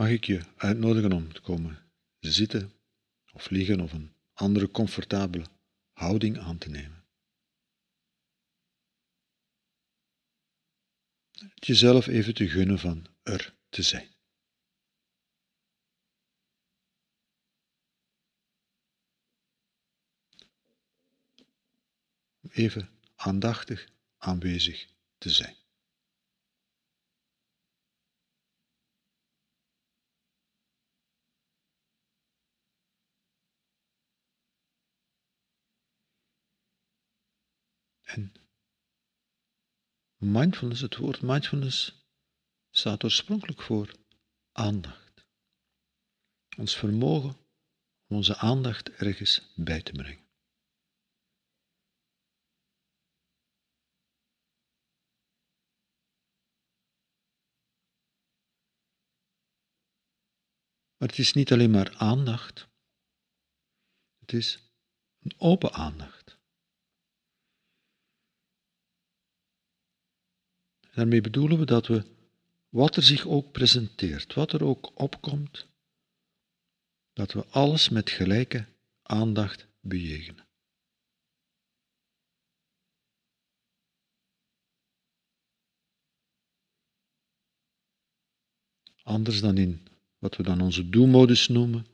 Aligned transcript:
mag 0.00 0.08
ik 0.08 0.24
je 0.24 0.44
uitnodigen 0.56 1.12
om 1.12 1.32
te 1.32 1.40
komen 1.40 1.90
zitten 2.18 2.72
of 3.32 3.50
liggen 3.50 3.80
of 3.80 3.92
een 3.92 4.14
andere 4.32 4.70
comfortabele 4.70 5.46
houding 5.92 6.38
aan 6.38 6.58
te 6.58 6.68
nemen. 6.68 7.04
Het 11.30 11.66
jezelf 11.66 12.06
even 12.06 12.34
te 12.34 12.48
gunnen 12.48 12.78
van 12.78 13.06
er 13.22 13.54
te 13.68 13.82
zijn. 13.82 14.08
Even 22.50 22.90
aandachtig 23.14 23.88
aanwezig 24.18 24.88
te 25.18 25.30
zijn. 25.30 25.59
En 38.14 38.32
mindfulness, 40.16 40.80
het 40.80 40.96
woord 40.96 41.22
mindfulness 41.22 42.06
staat 42.70 43.04
oorspronkelijk 43.04 43.62
voor 43.62 43.94
aandacht. 44.52 45.26
Ons 46.56 46.76
vermogen 46.76 47.36
om 48.06 48.16
onze 48.16 48.36
aandacht 48.36 48.90
ergens 48.90 49.52
bij 49.56 49.82
te 49.82 49.92
brengen. 49.92 50.28
Maar 60.96 61.08
het 61.08 61.18
is 61.18 61.32
niet 61.32 61.52
alleen 61.52 61.70
maar 61.70 61.96
aandacht, 61.96 62.68
het 64.18 64.32
is 64.32 64.72
een 65.20 65.34
open 65.38 65.72
aandacht. 65.72 66.19
Daarmee 71.00 71.20
bedoelen 71.20 71.58
we 71.58 71.64
dat 71.64 71.86
we, 71.86 72.04
wat 72.68 72.96
er 72.96 73.02
zich 73.02 73.26
ook 73.26 73.52
presenteert, 73.52 74.34
wat 74.34 74.52
er 74.52 74.64
ook 74.64 75.00
opkomt, 75.00 75.66
dat 77.12 77.32
we 77.32 77.46
alles 77.46 77.88
met 77.88 78.10
gelijke 78.10 78.66
aandacht 79.02 79.68
bejegenen. 79.80 80.46
Anders 89.02 89.40
dan 89.40 89.56
in 89.56 89.86
wat 90.18 90.36
we 90.36 90.42
dan 90.42 90.60
onze 90.60 90.88
doelmodus 90.88 91.48
noemen, 91.48 91.86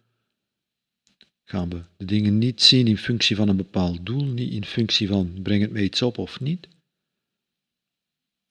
gaan 1.44 1.68
we 1.68 1.84
de 1.96 2.04
dingen 2.04 2.38
niet 2.38 2.62
zien 2.62 2.86
in 2.86 2.98
functie 2.98 3.36
van 3.36 3.48
een 3.48 3.56
bepaald 3.56 4.06
doel, 4.06 4.24
niet 4.24 4.52
in 4.52 4.64
functie 4.64 5.08
van 5.08 5.42
breng 5.42 5.62
het 5.62 5.72
mij 5.72 5.82
iets 5.82 6.02
op 6.02 6.18
of 6.18 6.40
niet. 6.40 6.74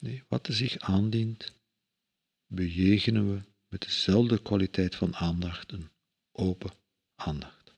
Nee, 0.06 0.24
wat 0.28 0.48
er 0.48 0.54
zich 0.54 0.78
aandient, 0.78 1.54
bejegenen 2.48 3.34
we 3.34 3.42
met 3.68 3.82
dezelfde 3.82 4.42
kwaliteit 4.42 4.96
van 4.96 5.16
aandacht, 5.16 5.72
een 5.72 5.90
open 6.32 6.72
aandacht. 7.16 7.74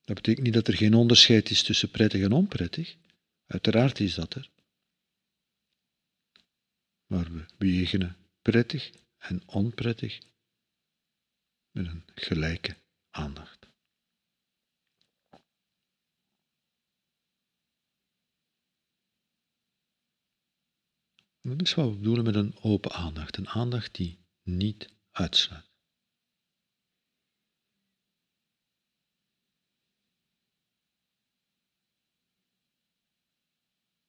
Dat 0.00 0.16
betekent 0.16 0.44
niet 0.44 0.54
dat 0.54 0.68
er 0.68 0.76
geen 0.76 0.94
onderscheid 0.94 1.50
is 1.50 1.62
tussen 1.62 1.90
prettig 1.90 2.22
en 2.22 2.32
onprettig. 2.32 2.96
Uiteraard 3.46 4.00
is 4.00 4.14
dat 4.14 4.34
er. 4.34 4.50
Maar 7.06 7.32
we 7.32 7.46
bejegenen 7.58 8.16
prettig 8.42 8.92
en 9.18 9.42
onprettig 9.46 10.18
met 11.70 11.86
een 11.86 12.04
gelijke 12.14 12.82
aandacht. 13.14 13.72
Dat 21.40 21.60
is 21.62 21.74
wat 21.74 21.88
we 21.90 21.96
bedoelen 21.96 22.24
met 22.24 22.34
een 22.34 22.56
open 22.62 22.92
aandacht, 22.92 23.36
een 23.36 23.48
aandacht 23.48 23.94
die 23.94 24.18
niet 24.42 24.94
uitsluit. 25.10 25.72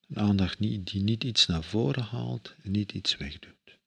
Een 0.07 0.17
aandacht 0.17 0.59
die 0.59 1.03
niet 1.03 1.23
iets 1.23 1.45
naar 1.45 1.63
voren 1.63 2.03
haalt 2.03 2.55
en 2.63 2.71
niet 2.71 2.91
iets 2.91 3.17
wegdoet. 3.17 3.79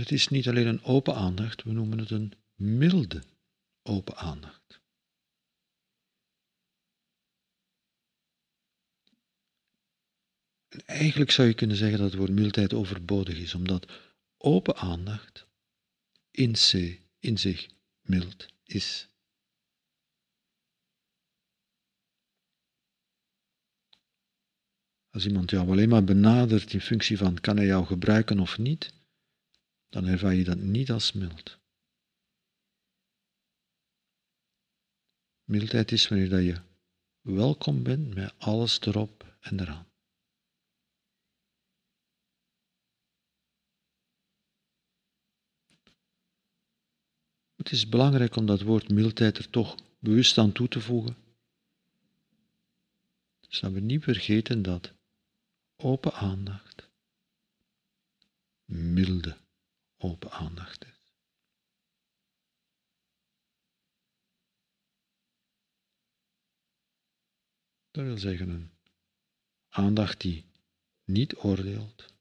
Het 0.00 0.10
is 0.10 0.28
niet 0.28 0.48
alleen 0.48 0.66
een 0.66 0.82
open 0.82 1.14
aandacht, 1.14 1.62
we 1.62 1.72
noemen 1.72 1.98
het 1.98 2.10
een 2.10 2.32
milde 2.54 3.22
open 3.82 4.16
aandacht. 4.16 4.80
En 10.68 10.86
eigenlijk 10.86 11.30
zou 11.30 11.48
je 11.48 11.54
kunnen 11.54 11.76
zeggen 11.76 11.98
dat 11.98 12.10
het 12.10 12.18
woord 12.18 12.30
mildheid 12.30 12.74
overbodig 12.74 13.38
is, 13.38 13.54
omdat 13.54 13.92
open 14.36 14.76
aandacht 14.76 15.46
in, 16.30 16.56
in 17.18 17.38
zich 17.38 17.68
mild 18.00 18.48
is. 18.64 19.08
Als 25.10 25.26
iemand 25.26 25.50
jou 25.50 25.70
alleen 25.70 25.88
maar 25.88 26.04
benadert 26.04 26.72
in 26.72 26.80
functie 26.80 27.18
van 27.18 27.40
kan 27.40 27.56
hij 27.56 27.66
jou 27.66 27.86
gebruiken 27.86 28.40
of 28.40 28.58
niet, 28.58 28.99
dan 29.90 30.06
ervaar 30.06 30.34
je 30.34 30.44
dat 30.44 30.58
niet 30.58 30.90
als 30.90 31.12
mild. 31.12 31.58
Mildheid 35.44 35.92
is 35.92 36.08
wanneer 36.08 36.40
je 36.40 36.60
welkom 37.20 37.82
bent 37.82 38.14
met 38.14 38.34
alles 38.38 38.80
erop 38.80 39.36
en 39.40 39.60
eraan. 39.60 39.88
Het 47.56 47.70
is 47.70 47.88
belangrijk 47.88 48.36
om 48.36 48.46
dat 48.46 48.60
woord 48.62 48.88
mildheid 48.88 49.38
er 49.38 49.50
toch 49.50 49.76
bewust 49.98 50.38
aan 50.38 50.52
toe 50.52 50.68
te 50.68 50.80
voegen. 50.80 51.16
Dus 53.40 53.60
dat 53.60 53.72
we 53.72 53.80
niet 53.80 54.02
vergeten 54.02 54.62
dat 54.62 54.92
open 55.76 56.12
aandacht 56.12 56.90
milde 58.64 59.36
open 60.02 60.30
aandacht 60.30 60.84
is. 60.84 60.98
Dat 67.90 68.04
wil 68.04 68.18
zeggen 68.18 68.48
een 68.48 68.72
aandacht 69.68 70.20
die 70.20 70.50
niet 71.04 71.36
oordeelt, 71.36 72.14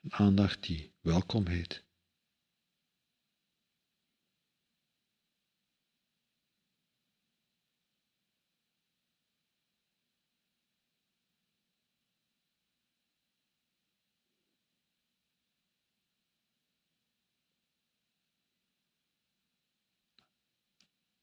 een 0.00 0.12
aandacht 0.12 0.62
die 0.62 0.92
welkom 1.00 1.46
heet. 1.46 1.85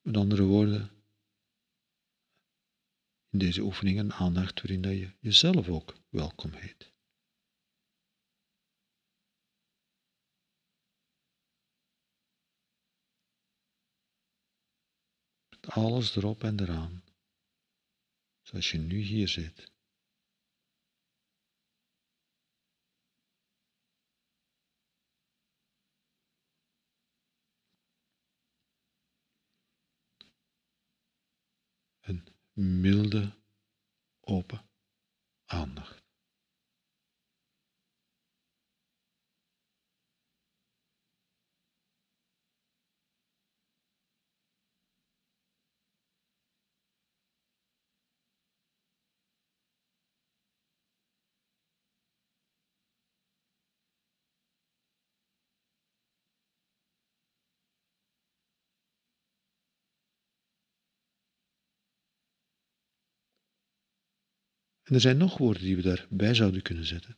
Met 0.03 0.17
andere 0.17 0.43
woorden, 0.43 0.89
in 3.29 3.39
deze 3.39 3.61
oefeningen 3.61 4.11
aandacht 4.11 4.61
waarin 4.61 4.81
dat 4.81 4.91
je 4.91 5.15
jezelf 5.19 5.69
ook 5.69 5.97
welkom 6.09 6.51
heet. 6.51 6.91
Met 15.49 15.69
alles 15.69 16.15
erop 16.15 16.43
en 16.43 16.59
eraan, 16.59 17.03
zoals 18.41 18.71
je 18.71 18.77
nu 18.77 18.97
hier 18.97 19.27
zit. 19.27 19.72
Een 32.03 32.23
milde, 32.53 33.33
open 34.19 34.69
aandacht. 35.45 36.02
En 64.83 64.93
er 64.93 65.01
zijn 65.01 65.17
nog 65.17 65.37
woorden 65.37 65.63
die 65.63 65.75
we 65.75 65.81
daarbij 65.81 66.33
zouden 66.33 66.61
kunnen 66.61 66.85
zetten. 66.85 67.17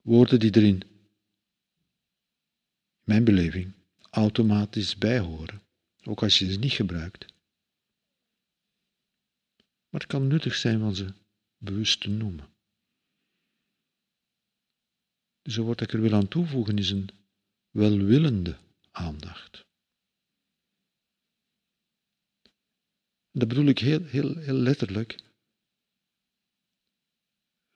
Woorden 0.00 0.40
die 0.40 0.56
erin, 0.56 0.80
in 0.80 0.90
mijn 3.02 3.24
beleving, 3.24 3.72
automatisch 4.10 4.96
bij 4.96 5.18
horen, 5.18 5.62
ook 6.02 6.22
als 6.22 6.38
je 6.38 6.52
ze 6.52 6.58
niet 6.58 6.72
gebruikt. 6.72 7.32
Maar 9.88 10.00
het 10.00 10.06
kan 10.06 10.26
nuttig 10.26 10.54
zijn 10.54 10.78
van 10.78 10.94
ze 10.94 11.14
bewust 11.56 12.00
te 12.00 12.08
noemen. 12.08 12.50
Dus 15.42 15.54
dat 15.54 15.80
ik 15.80 15.92
er 15.92 16.00
wil 16.00 16.14
aan 16.14 16.28
toevoegen 16.28 16.78
is 16.78 16.90
een 16.90 17.10
welwillende 17.70 18.58
aandacht. 18.90 19.64
dat 23.32 23.48
bedoel 23.48 23.66
ik 23.66 23.78
heel, 23.78 24.04
heel, 24.04 24.36
heel 24.36 24.54
letterlijk 24.54 25.16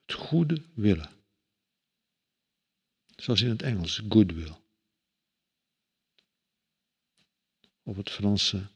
het 0.07 0.15
goede 0.15 0.65
willen. 0.73 1.23
Zoals 3.15 3.41
in 3.41 3.49
het 3.49 3.61
Engels, 3.61 4.03
goodwill. 4.09 4.55
Of 7.83 7.97
het 7.97 8.09
Franse 8.09 8.71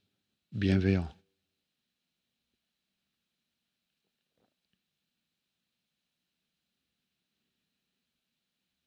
bienveillant. 0.47 1.19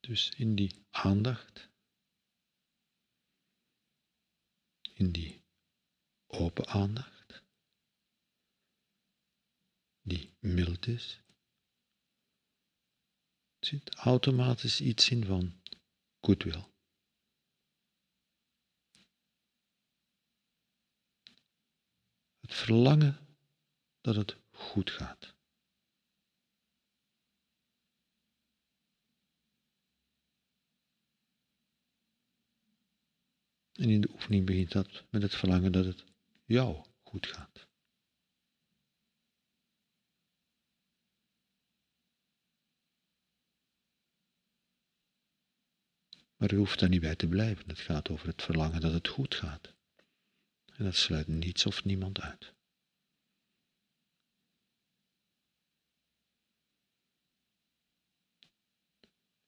Dus 0.01 0.31
in 0.37 0.55
die 0.55 0.87
aandacht, 0.91 1.71
in 4.93 5.13
die 5.13 5.43
open 6.27 6.67
aandacht, 6.67 7.43
die 10.03 10.37
mild 10.39 10.87
is, 10.87 11.24
zit 13.65 13.95
automatisch 13.95 14.81
iets 14.81 15.11
in 15.11 15.25
van 15.25 15.61
goodwill. 16.21 16.65
Het 22.41 22.55
verlangen 22.55 23.27
dat 24.01 24.17
het 24.17 24.37
goed 24.51 24.91
gaat. 24.91 25.35
En 33.73 33.91
in 33.91 34.01
de 34.01 34.11
oefening 34.11 34.47
begint 34.47 34.73
dat 34.73 35.05
met 35.11 35.23
het 35.23 35.35
verlangen 35.35 35.73
dat 35.73 35.85
het 35.85 36.05
jou 36.45 36.85
goed 37.03 37.27
gaat. 37.27 37.67
Maar 46.37 46.53
u 46.53 46.57
hoeft 46.57 46.79
daar 46.79 46.89
niet 46.89 47.01
bij 47.01 47.17
te 47.17 47.29
blijven. 47.29 47.69
Het 47.69 47.79
gaat 47.79 48.11
over 48.11 48.27
het 48.27 48.43
verlangen 48.43 48.81
dat 48.81 48.93
het 48.93 49.09
goed 49.09 49.35
gaat. 49.35 49.75
En 50.73 50.85
dat 50.85 50.95
sluit 50.95 51.27
niets 51.27 51.67
of 51.67 51.85
niemand 51.85 52.21
uit. 52.21 52.53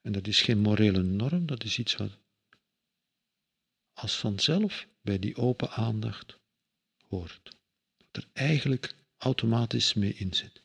En 0.00 0.12
dat 0.12 0.26
is 0.26 0.42
geen 0.42 0.58
morele 0.58 1.02
norm, 1.02 1.46
dat 1.46 1.64
is 1.64 1.78
iets 1.78 1.96
wat 1.96 2.18
als 3.92 4.18
vanzelf 4.18 4.88
bij 5.00 5.18
die 5.18 5.36
open 5.36 5.70
aandacht 5.70 6.38
hoort. 7.08 7.56
Dat 7.96 8.22
er 8.22 8.30
eigenlijk 8.32 8.94
automatisch 9.16 9.94
mee 9.94 10.14
in 10.14 10.34
zit. 10.34 10.62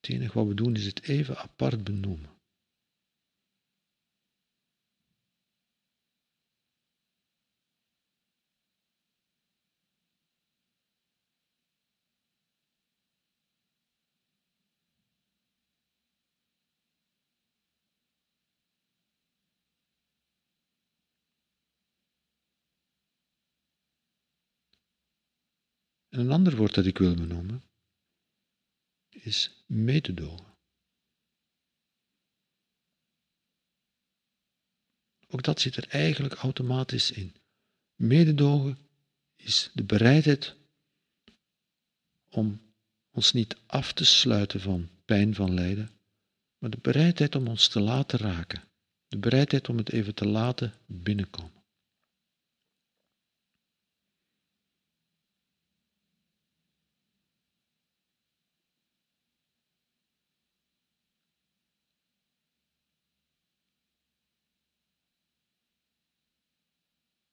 Het 0.00 0.10
enige 0.10 0.38
wat 0.38 0.46
we 0.46 0.54
doen 0.54 0.74
is 0.74 0.84
het 0.84 1.02
even 1.02 1.36
apart 1.36 1.84
benoemen. 1.84 2.37
En 26.18 26.24
een 26.24 26.32
ander 26.32 26.56
woord 26.56 26.74
dat 26.74 26.86
ik 26.86 26.98
wil 26.98 27.14
benoemen 27.14 27.62
is 29.08 29.64
mededogen. 29.66 30.56
Ook 35.28 35.42
dat 35.42 35.60
zit 35.60 35.76
er 35.76 35.88
eigenlijk 35.88 36.34
automatisch 36.34 37.10
in. 37.10 37.34
Mededogen 37.94 38.78
is 39.36 39.70
de 39.74 39.84
bereidheid 39.84 40.54
om 42.28 42.60
ons 43.10 43.32
niet 43.32 43.56
af 43.66 43.92
te 43.92 44.04
sluiten 44.04 44.60
van 44.60 44.88
pijn, 45.04 45.34
van 45.34 45.54
lijden, 45.54 45.90
maar 46.58 46.70
de 46.70 46.80
bereidheid 46.80 47.34
om 47.34 47.48
ons 47.48 47.68
te 47.68 47.80
laten 47.80 48.18
raken. 48.18 48.62
De 49.08 49.18
bereidheid 49.18 49.68
om 49.68 49.76
het 49.76 49.92
even 49.92 50.14
te 50.14 50.26
laten 50.26 50.74
binnenkomen. 50.86 51.57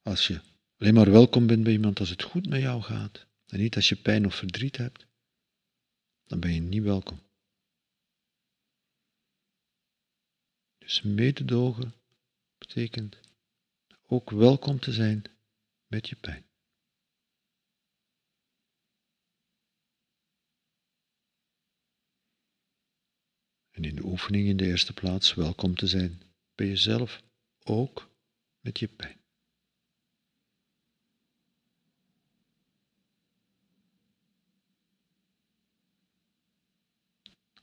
Als 0.06 0.28
je 0.28 0.42
alleen 0.78 0.94
maar 0.94 1.12
welkom 1.12 1.48
bent 1.48 1.64
bij 1.64 1.72
iemand 1.72 2.00
als 2.00 2.10
het 2.10 2.24
goed 2.24 2.48
met 2.48 2.62
jou 2.62 2.82
gaat, 2.82 3.26
en 3.46 3.60
niet 3.60 3.76
als 3.76 3.90
je 3.90 3.96
pijn 3.96 4.26
of 4.26 4.36
verdriet 4.36 4.78
hebt, 4.78 5.06
dan 6.24 6.40
ben 6.40 6.54
je 6.54 6.60
niet 6.60 6.84
welkom. 6.84 7.20
Dus 10.78 11.02
mededogen 11.02 11.94
betekent 12.58 13.20
ook 14.08 14.30
welkom 14.30 14.80
te 14.80 14.92
zijn 14.94 15.24
met 15.88 16.10
je 16.10 16.16
pijn. 16.16 16.46
En 23.72 23.84
in 23.84 23.96
de 23.96 24.04
oefening 24.04 24.48
in 24.48 24.58
de 24.58 24.66
eerste 24.66 24.94
plaats 24.94 25.34
welkom 25.34 25.76
te 25.76 25.88
zijn 25.88 26.22
bij 26.56 26.68
jezelf, 26.68 27.24
ook 27.64 28.10
met 28.60 28.80
je 28.80 28.88
pijn. 28.88 29.24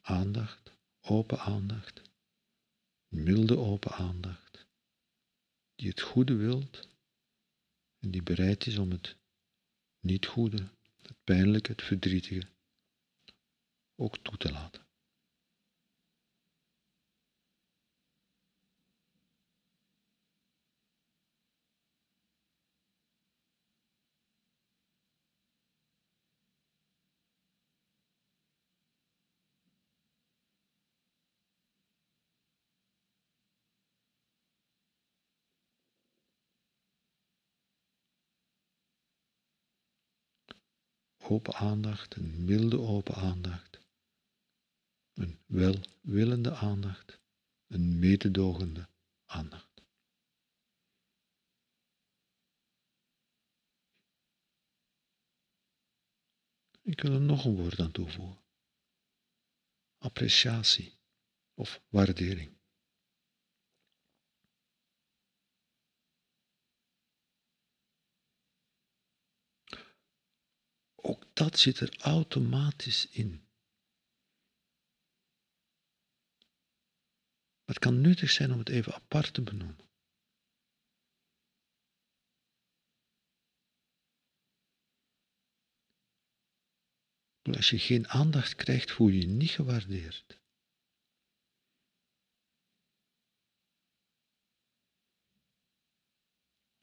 Aandacht, 0.03 0.73
open 1.01 1.39
aandacht, 1.39 2.03
milde 3.09 3.59
open 3.59 3.93
aandacht, 3.93 4.67
die 5.75 5.89
het 5.89 6.01
goede 6.01 6.35
wilt 6.35 6.89
en 7.99 8.11
die 8.11 8.23
bereid 8.23 8.67
is 8.67 8.79
om 8.79 8.91
het 8.91 9.17
niet 10.01 10.27
goede, 10.27 10.69
het 11.03 11.17
pijnlijke, 11.25 11.71
het 11.73 11.83
verdrietige 11.83 12.47
ook 13.97 14.19
toe 14.19 14.37
te 14.37 14.53
laten. 14.53 14.82
Open 41.33 41.55
aandacht, 41.55 42.17
een 42.17 42.45
milde 42.45 42.79
open 42.81 43.15
aandacht, 43.15 43.81
een 45.12 45.39
welwillende 45.47 46.55
aandacht, 46.55 47.21
een 47.67 47.99
mededogende 47.99 48.89
aandacht. 49.25 49.83
Ik 56.83 57.01
wil 57.01 57.12
er 57.12 57.21
nog 57.21 57.45
een 57.45 57.57
woord 57.57 57.81
aan 57.81 57.93
toevoegen. 57.93 58.41
Appreciatie 59.99 60.99
of 61.55 61.83
waardering. 61.89 62.62
Ook 71.03 71.35
dat 71.35 71.59
zit 71.59 71.81
er 71.81 71.97
automatisch 71.99 73.07
in. 73.07 73.31
Maar 77.65 77.75
het 77.75 77.79
kan 77.79 78.01
nuttig 78.01 78.31
zijn 78.31 78.53
om 78.53 78.59
het 78.59 78.69
even 78.69 78.95
apart 78.95 79.35
te 79.35 79.43
benoemen. 79.43 79.91
Als 87.43 87.71
je 87.71 87.79
geen 87.79 88.09
aandacht 88.09 88.55
krijgt, 88.55 88.91
voel 88.91 89.09
je 89.09 89.21
je 89.21 89.27
niet 89.27 89.51
gewaardeerd. 89.51 90.41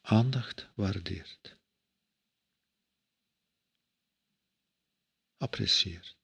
Aandacht 0.02 0.70
waardeert. 0.76 1.59
Apprecieert. 5.41 6.17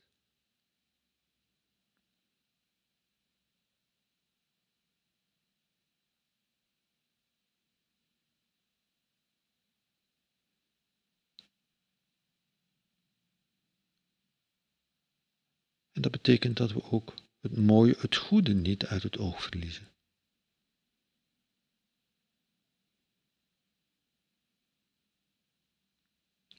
En 15.92 16.02
dat 16.02 16.12
betekent 16.12 16.58
dat 16.58 16.72
we 16.72 16.84
ook 16.84 17.14
het 17.40 17.58
mooie, 17.58 17.96
het 18.00 18.16
goede 18.16 18.54
niet 18.54 18.86
uit 18.86 19.04
het 19.04 19.18
oog 19.18 19.44
verliezen. 19.44 19.95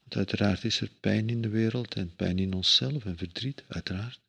Want 0.07 0.15
uiteraard 0.15 0.63
is 0.63 0.81
er 0.81 0.89
pijn 0.89 1.29
in 1.29 1.41
de 1.41 1.49
wereld 1.49 1.95
en 1.95 2.15
pijn 2.15 2.39
in 2.39 2.53
onszelf 2.53 3.05
en 3.05 3.17
verdriet, 3.17 3.63
uiteraard. 3.67 4.21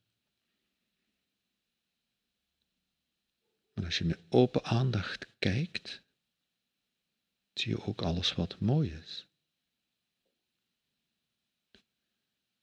Maar 3.72 3.84
als 3.84 3.98
je 3.98 4.04
met 4.04 4.20
open 4.28 4.64
aandacht 4.64 5.26
kijkt, 5.38 6.02
zie 7.52 7.68
je 7.68 7.82
ook 7.82 8.02
alles 8.02 8.34
wat 8.34 8.60
mooi 8.60 8.92
is. 8.92 9.26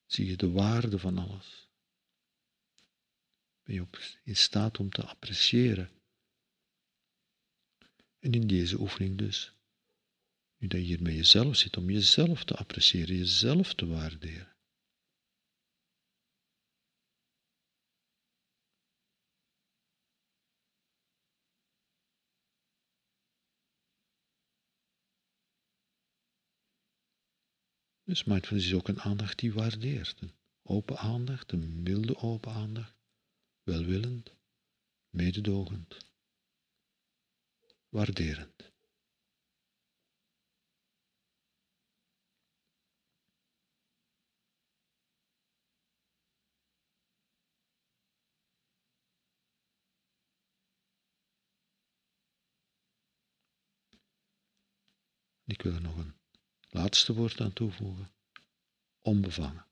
Zie 0.06 0.26
je 0.26 0.36
de 0.36 0.52
waarde 0.52 1.00
van 1.00 1.18
alles 1.18 1.66
ben 3.66 3.76
je 3.76 4.18
in 4.24 4.36
staat 4.36 4.80
om 4.80 4.90
te 4.90 5.06
appreciëren. 5.06 5.90
En 8.20 8.34
in 8.34 8.48
deze 8.48 8.80
oefening 8.80 9.18
dus, 9.18 9.54
dat 10.68 10.80
je 10.80 10.86
hier 10.86 11.02
met 11.02 11.14
jezelf 11.14 11.56
zit, 11.56 11.78
om 11.78 11.90
jezelf 11.90 12.44
te 12.44 12.56
appreciëren, 12.56 13.16
jezelf 13.16 13.74
te 13.74 13.86
waarderen. 13.86 14.56
Dus 28.04 28.24
mindfulness 28.24 28.68
is 28.68 28.74
ook 28.74 28.88
een 28.88 29.02
aandacht 29.02 29.40
die 29.40 29.54
waardeert. 29.54 30.22
Een 30.22 30.34
open 30.64 30.98
aandacht, 30.98 31.52
een 31.52 31.84
milde 31.84 32.18
open 32.18 32.52
aandacht 32.52 32.96
welwillend, 33.66 34.36
mededogend, 35.10 35.98
waarderend. 37.90 38.74
Ik 55.46 55.62
wil 55.62 55.74
er 55.74 55.82
nog 55.82 55.98
een 55.98 56.16
laatste 56.96 57.14
woord 57.14 57.42
aan 57.42 57.54
toevoegen. 57.54 58.12
Onbevangen. 59.02 59.66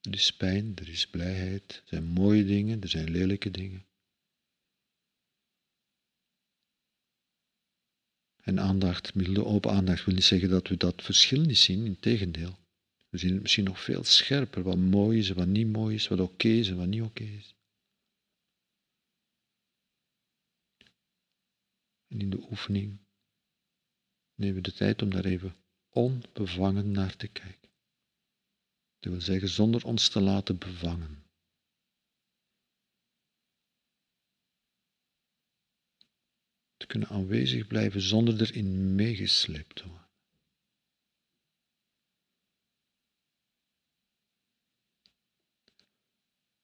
Er 0.00 0.14
is 0.14 0.36
pijn, 0.36 0.76
er 0.76 0.88
is 0.88 1.06
blijheid, 1.06 1.72
er 1.72 1.88
zijn 1.88 2.04
mooie 2.04 2.44
dingen, 2.44 2.82
er 2.82 2.88
zijn 2.88 3.10
lelijke 3.10 3.50
dingen. 3.50 3.86
En 8.42 8.60
aandacht, 8.60 9.14
milde 9.14 9.44
open 9.44 9.70
aandacht, 9.70 10.04
wil 10.04 10.14
niet 10.14 10.24
zeggen 10.24 10.48
dat 10.48 10.68
we 10.68 10.76
dat 10.76 11.02
verschil 11.02 11.40
niet 11.40 11.58
zien, 11.58 11.86
integendeel. 11.86 12.58
We 13.08 13.18
zien 13.18 13.32
het 13.32 13.42
misschien 13.42 13.64
nog 13.64 13.80
veel 13.82 14.04
scherper, 14.04 14.62
wat 14.62 14.76
mooi 14.76 15.18
is 15.18 15.30
en 15.30 15.36
wat 15.36 15.46
niet 15.46 15.68
mooi 15.68 15.94
is, 15.94 16.08
wat 16.08 16.20
oké 16.20 16.48
is 16.48 16.68
en 16.68 16.76
wat 16.76 16.86
niet 16.86 17.02
oké 17.02 17.24
is. 17.24 17.55
En 22.06 22.20
in 22.20 22.30
de 22.30 22.46
oefening 22.50 22.98
nemen 24.34 24.54
we 24.54 24.60
de 24.60 24.72
tijd 24.72 25.02
om 25.02 25.10
daar 25.10 25.24
even 25.24 25.56
onbevangen 25.88 26.90
naar 26.90 27.16
te 27.16 27.28
kijken. 27.28 27.70
Dat 28.98 29.12
wil 29.12 29.20
zeggen 29.20 29.48
zonder 29.48 29.84
ons 29.84 30.08
te 30.08 30.20
laten 30.20 30.58
bevangen. 30.58 31.24
Te 36.76 36.86
kunnen 36.86 37.08
aanwezig 37.08 37.66
blijven 37.66 38.00
zonder 38.00 38.40
erin 38.40 38.94
meegesleept 38.94 39.74
te 39.74 39.88
worden. 39.88 40.04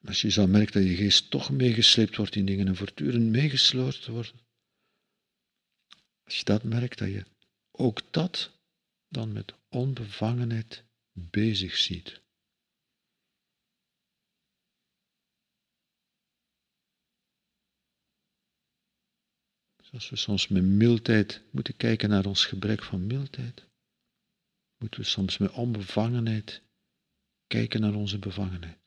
Als 0.04 0.20
je 0.20 0.30
zou 0.30 0.48
merken 0.48 0.80
dat 0.80 0.90
je 0.90 0.96
geest 0.96 1.30
toch 1.30 1.50
meegesleept 1.50 2.16
wordt 2.16 2.34
in 2.34 2.46
dingen 2.46 2.66
en 2.66 2.76
voortdurend 2.76 3.30
meegesleurd 3.30 4.06
wordt, 4.06 4.34
als 6.32 6.40
je 6.40 6.46
dat 6.46 6.62
merkt, 6.62 6.98
dat 6.98 7.08
je 7.08 7.24
ook 7.70 8.12
dat 8.12 8.58
dan 9.08 9.32
met 9.32 9.54
onbevangenheid 9.68 10.84
bezig 11.12 11.76
ziet. 11.76 12.20
Zoals 19.82 20.10
we 20.10 20.16
soms 20.16 20.48
met 20.48 20.62
mildheid 20.64 21.42
moeten 21.50 21.76
kijken 21.76 22.08
naar 22.08 22.26
ons 22.26 22.46
gebrek 22.46 22.82
van 22.82 23.06
mildheid, 23.06 23.64
moeten 24.78 25.00
we 25.00 25.06
soms 25.06 25.38
met 25.38 25.50
onbevangenheid 25.50 26.62
kijken 27.46 27.80
naar 27.80 27.94
onze 27.94 28.18
bevangenheid. 28.18 28.81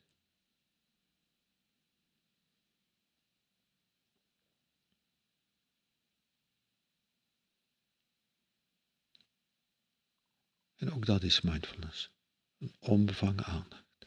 En 10.86 10.92
ook 10.92 11.06
dat 11.06 11.22
is 11.22 11.40
mindfulness, 11.40 12.10
een 12.58 12.74
onbevangen 12.78 13.44
aandacht. 13.44 14.06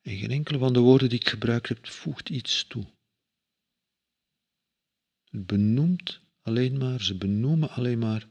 En 0.00 0.16
geen 0.16 0.30
enkele 0.30 0.58
van 0.58 0.72
de 0.72 0.80
woorden 0.80 1.08
die 1.08 1.20
ik 1.20 1.28
gebruikt 1.28 1.68
heb 1.68 1.86
voegt 1.86 2.28
iets 2.28 2.66
toe. 2.66 2.92
Het 5.24 5.46
benoemt 5.46 6.20
alleen 6.42 6.78
maar, 6.78 7.02
ze 7.02 7.16
benoemen 7.16 7.70
alleen 7.70 7.98
maar 7.98 8.28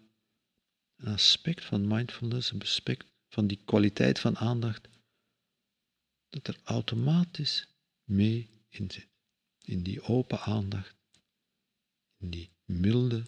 een 0.96 1.13
aspect 1.13 1.65
van 1.65 1.88
mindfulness, 1.88 2.51
een 2.51 2.62
aspect 2.62 3.06
van 3.27 3.48
die 3.48 3.62
kwaliteit 3.65 4.20
van 4.20 4.38
aandacht, 4.38 4.88
dat 6.30 6.48
er 6.48 6.60
automatisch 6.63 7.68
mee 8.03 8.50
in 8.70 8.91
zit. 8.91 9.10
In 9.62 9.84
die 9.84 10.01
open 10.01 10.39
aandacht, 10.39 11.00
die 12.21 12.51
milde, 12.65 13.23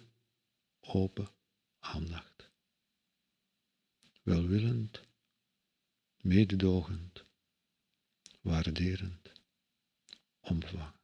open 0.80 1.30
aandacht. 1.80 2.50
Welwillend, 4.24 5.02
mededogend, 6.22 7.26
waarderend, 8.42 9.32
onbevangen. 10.40 11.03